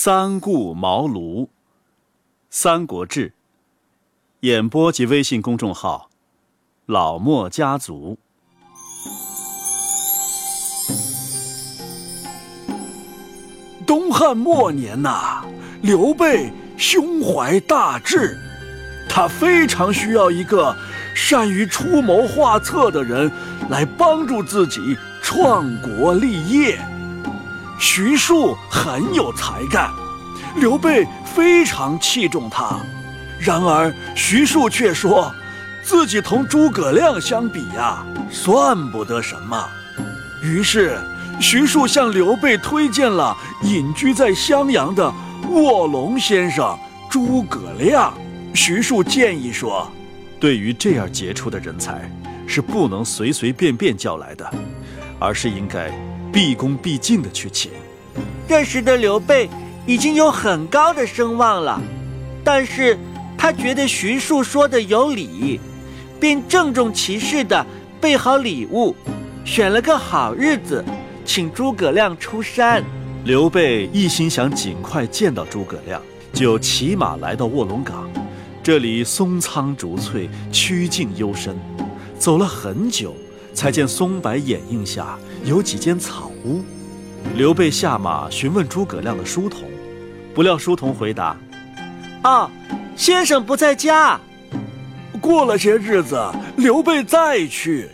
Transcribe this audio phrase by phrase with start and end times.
[0.00, 1.46] 三顾茅庐，
[2.48, 3.30] 《三国志》
[4.42, 6.08] 演播及微信公众号
[6.86, 8.16] “老莫家族”。
[13.84, 15.44] 东汉末年呐，
[15.82, 18.38] 刘备胸怀大志，
[19.08, 20.76] 他非常需要一个
[21.12, 23.28] 善于出谋划策的人
[23.68, 26.78] 来帮助自己创国立业。
[27.78, 29.90] 徐庶很有才干，
[30.56, 32.78] 刘备非常器重他。
[33.38, 35.32] 然而徐庶却说，
[35.82, 39.64] 自己同诸葛亮相比呀，算不得什么。
[40.42, 40.98] 于是
[41.40, 45.12] 徐庶向刘备推荐了隐居在襄阳的
[45.48, 46.76] 卧龙先生
[47.08, 48.12] 诸葛亮。
[48.54, 49.88] 徐庶建议说，
[50.40, 52.10] 对于这样杰出的人才，
[52.46, 54.50] 是不能随随便便叫来的，
[55.20, 55.92] 而是应该。
[56.38, 57.72] 毕恭毕敬的去请。
[58.46, 59.50] 这时的刘备
[59.84, 61.82] 已经有很高的声望了，
[62.44, 62.96] 但是
[63.36, 65.58] 他觉得徐庶说的有理，
[66.20, 67.66] 便郑重其事的
[68.00, 68.94] 备好礼物，
[69.44, 70.84] 选了个好日子，
[71.24, 72.84] 请诸葛亮出山。
[73.24, 76.00] 刘备一心想尽快见到诸葛亮，
[76.32, 78.08] 就骑马来到卧龙岗。
[78.62, 81.58] 这里松苍竹翠，曲径幽深，
[82.16, 83.12] 走了很久。
[83.58, 86.62] 才见松柏掩映下有几间草屋，
[87.34, 89.68] 刘备下马询问诸葛亮的书童，
[90.32, 91.36] 不料书童回答
[92.22, 92.48] ：“啊，
[92.94, 94.16] 先生不在家。”
[95.20, 96.16] 过了些日子，
[96.56, 97.88] 刘备再去，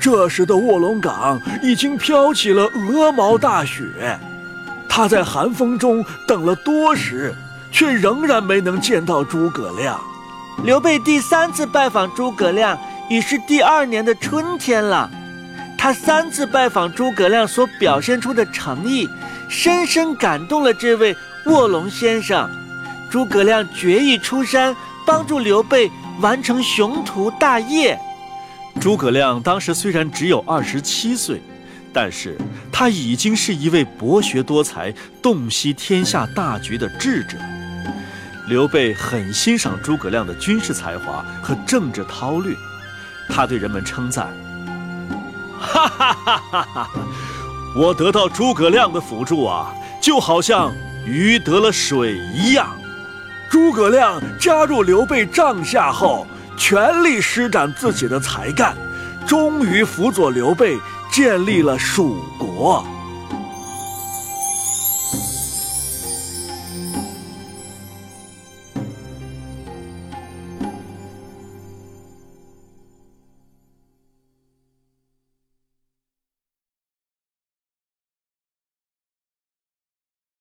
[0.00, 3.82] 这时的卧龙岗已经飘起了鹅毛大雪，
[4.88, 7.34] 他在寒风中等了多时，
[7.72, 10.00] 却仍然没能见到诸葛亮。
[10.62, 12.78] 刘备第三次拜访诸葛亮。
[13.10, 15.10] 已是第二年的春天了，
[15.76, 19.08] 他三次拜访诸葛亮所表现出的诚意，
[19.48, 21.16] 深深感动了这位
[21.46, 22.48] 卧龙先生。
[23.10, 27.98] 诸葛亮决意出山帮助刘备完成雄图大业。
[28.80, 31.42] 诸葛亮当时虽然只有二十七岁，
[31.92, 32.38] 但是
[32.70, 37.36] 他已经是一位博学多才、洞悉天下大局的智者。
[38.46, 42.54] 刘备很欣赏诸葛亮的军事才华和政治韬略。
[43.32, 44.28] 他对人们称赞
[45.60, 46.90] ：“哈哈哈哈哈！
[47.76, 50.72] 我得到诸葛亮的辅助啊，就好像
[51.06, 52.66] 鱼得了水一样。”
[53.50, 56.26] 诸葛亮加入刘备帐下后，
[56.56, 58.76] 全力施展自己的才干，
[59.26, 60.78] 终于辅佐刘备
[61.10, 62.84] 建立了蜀国。